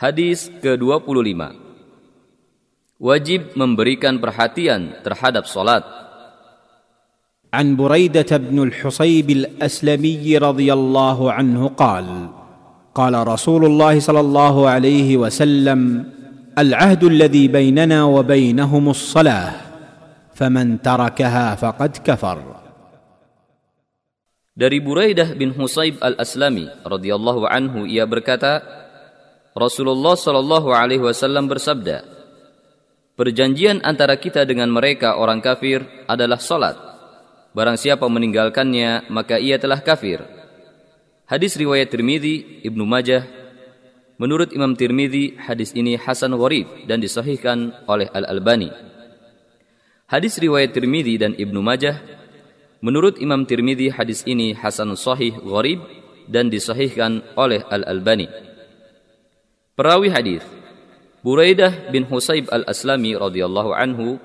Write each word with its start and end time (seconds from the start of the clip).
Hadis 0.00 0.48
ke-25 0.64 1.36
Wajib 2.96 3.52
memberikan 3.52 4.16
perhatian 4.16 4.96
terhadap. 5.04 5.44
عن 7.50 7.76
بريده 7.76 8.30
بن 8.48 8.62
الحصيب 8.62 9.30
الاسلمي 9.30 10.38
رضي 10.38 10.68
الله 10.72 11.18
عنه 11.32 11.60
قال 11.76 12.06
قال 12.94 13.14
رسول 13.28 13.62
الله 13.68 13.94
صلى 14.00 14.20
الله 14.20 14.56
عليه 14.68 15.16
وسلم 15.20 15.80
العهد 16.56 17.02
الذي 17.04 17.44
بيننا 17.52 18.04
وبينهم 18.04 18.84
الصلاه 18.88 19.52
فمن 20.32 20.80
تركها 20.80 21.46
فقد 21.60 21.92
كفر 22.00 22.38
Dari 24.56 24.80
Buraidah 24.80 25.36
bin 25.36 25.52
Husayb 25.52 26.00
al-Aslami 26.00 26.68
radhiyallahu 26.84 27.48
anhu 27.48 27.88
ia 27.88 28.04
berkata, 28.04 28.60
Rasulullah 29.60 30.16
shallallahu 30.16 30.72
alaihi 30.72 31.04
wasallam 31.04 31.44
bersabda, 31.44 32.08
Perjanjian 33.12 33.84
antara 33.84 34.16
kita 34.16 34.48
dengan 34.48 34.72
mereka 34.72 35.20
orang 35.20 35.44
kafir 35.44 35.84
adalah 36.08 36.40
salat. 36.40 36.80
Barang 37.52 37.76
siapa 37.76 38.08
meninggalkannya, 38.08 39.12
maka 39.12 39.36
ia 39.36 39.60
telah 39.60 39.84
kafir. 39.84 40.24
Hadis 41.28 41.60
riwayat 41.60 41.92
Tirmidzi, 41.92 42.64
Ibnu 42.64 42.88
Majah. 42.88 43.28
Menurut 44.16 44.56
Imam 44.56 44.72
Tirmidzi, 44.72 45.36
hadis 45.36 45.76
ini 45.76 46.00
hasan 46.00 46.32
gharib 46.32 46.88
dan 46.88 47.04
disahihkan 47.04 47.84
oleh 47.84 48.08
Al-Albani. 48.08 48.72
Hadis 50.08 50.40
riwayat 50.40 50.72
Tirmidzi 50.72 51.20
dan 51.20 51.36
Ibnu 51.36 51.60
Majah 51.60 52.00
Menurut 52.80 53.20
Imam 53.20 53.44
Tirmidzi 53.44 53.92
hadis 53.92 54.24
ini 54.24 54.56
hasan 54.56 54.96
sahih 54.96 55.36
gharib 55.44 55.84
dan 56.32 56.48
disahihkan 56.48 57.20
oleh 57.36 57.60
Al-Albani. 57.68 58.49
Perawi 59.80 60.12
hadis 60.12 60.44
Buraidah 61.24 61.88
bin 61.88 62.04
Husayb 62.04 62.52
Al-Aslami 62.52 63.16
radhiyallahu 63.16 63.72
anhu 63.72 64.20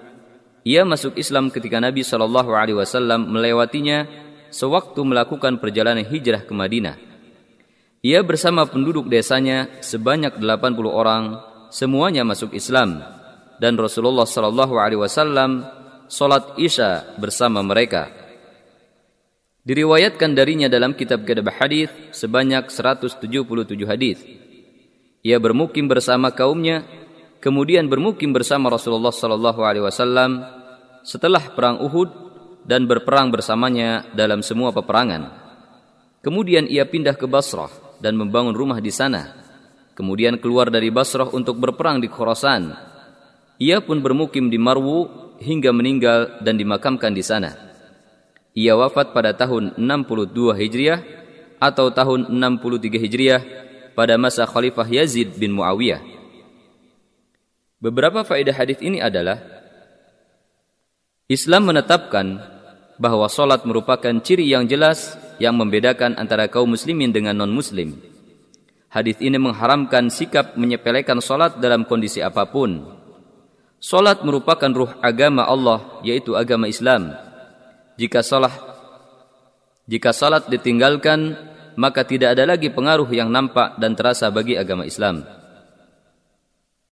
ia 0.67 0.83
masuk 0.83 1.15
Islam 1.15 1.47
ketika 1.47 1.79
Nabi 1.79 2.03
Shallallahu 2.03 2.51
alaihi 2.51 2.75
wasallam 2.75 3.31
melewatinya 3.31 4.03
sewaktu 4.51 4.99
melakukan 5.07 5.55
perjalanan 5.63 6.03
hijrah 6.03 6.43
ke 6.43 6.51
Madinah. 6.51 6.99
Ia 8.03 8.19
bersama 8.27 8.67
penduduk 8.67 9.07
desanya 9.07 9.71
sebanyak 9.79 10.43
80 10.43 10.91
orang 10.91 11.39
semuanya 11.71 12.27
masuk 12.27 12.51
Islam 12.51 12.99
dan 13.55 13.79
Rasulullah 13.79 14.27
Shallallahu 14.27 14.75
alaihi 14.75 14.99
wasallam 14.99 15.63
salat 16.11 16.51
Isya 16.59 17.15
bersama 17.15 17.63
mereka. 17.63 18.11
Diriwayatkan 19.63 20.35
darinya 20.35 20.67
dalam 20.67 20.99
kitab 20.99 21.23
Kitab 21.23 21.47
Hadis 21.47 21.87
sebanyak 22.11 22.67
177 22.67 23.23
hadis. 23.87 24.44
Ia 25.25 25.41
bermukim 25.41 25.89
bersama 25.89 26.29
kaumnya, 26.29 26.85
kemudian 27.41 27.89
bermukim 27.89 28.29
bersama 28.29 28.69
Rasulullah 28.69 29.09
sallallahu 29.09 29.65
alaihi 29.65 29.81
wasallam 29.81 30.45
setelah 31.01 31.41
perang 31.49 31.81
Uhud 31.81 32.13
dan 32.61 32.85
berperang 32.85 33.33
bersamanya 33.33 34.05
dalam 34.13 34.45
semua 34.45 34.69
peperangan. 34.69 35.33
Kemudian 36.21 36.69
ia 36.69 36.85
pindah 36.85 37.17
ke 37.17 37.25
Basrah 37.25 37.73
dan 37.97 38.21
membangun 38.21 38.53
rumah 38.53 38.77
di 38.77 38.93
sana. 38.93 39.33
Kemudian 39.97 40.37
keluar 40.37 40.69
dari 40.69 40.93
Basrah 40.93 41.33
untuk 41.33 41.57
berperang 41.57 41.97
di 41.97 42.05
Khurasan. 42.05 42.77
Ia 43.57 43.81
pun 43.81 44.05
bermukim 44.05 44.53
di 44.53 44.61
Marwu 44.61 45.09
hingga 45.41 45.73
meninggal 45.73 46.45
dan 46.45 46.53
dimakamkan 46.53 47.17
di 47.17 47.25
sana. 47.25 47.49
Ia 48.53 48.77
wafat 48.77 49.09
pada 49.09 49.33
tahun 49.33 49.73
62 49.73 50.53
Hijriah 50.53 51.01
atau 51.57 51.89
tahun 51.89 52.29
63 52.29 53.01
Hijriah 53.01 53.64
pada 53.95 54.19
masa 54.19 54.43
Khalifah 54.43 54.85
Yazid 54.85 55.39
bin 55.39 55.55
Muawiyah. 55.55 56.03
Beberapa 57.79 58.27
faedah 58.27 58.53
hadis 58.53 58.77
ini 58.83 58.99
adalah 58.99 59.39
Islam 61.31 61.73
menetapkan 61.73 62.37
bahwa 63.01 63.25
solat 63.31 63.65
merupakan 63.65 64.13
ciri 64.21 64.45
yang 64.45 64.67
jelas 64.69 65.17
yang 65.41 65.57
membedakan 65.57 66.15
antara 66.19 66.51
kaum 66.51 66.75
muslimin 66.75 67.15
dengan 67.15 67.35
non-muslim. 67.39 67.97
Hadis 68.91 69.19
ini 69.19 69.35
mengharamkan 69.35 70.07
sikap 70.07 70.55
menyepelekan 70.55 71.19
solat 71.19 71.59
dalam 71.59 71.83
kondisi 71.83 72.23
apa 72.23 72.47
pun. 72.47 72.83
Solat 73.79 74.23
merupakan 74.23 74.71
ruh 74.71 74.91
agama 75.03 75.43
Allah, 75.43 75.99
yaitu 76.03 76.33
agama 76.39 76.71
Islam 76.71 77.11
jika 77.95 78.19
salah 78.23 78.51
jika 79.87 80.11
salat 80.11 80.49
ditinggalkan 80.51 81.37
maka 81.75 82.07
tidak 82.07 82.35
ada 82.35 82.43
lagi 82.47 82.71
pengaruh 82.71 83.07
yang 83.11 83.29
nampak 83.31 83.75
dan 83.79 83.93
terasa 83.93 84.31
bagi 84.31 84.55
agama 84.55 84.87
Islam. 84.87 85.44